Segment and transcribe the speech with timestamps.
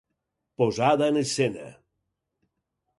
[0.61, 1.69] Posada en escena.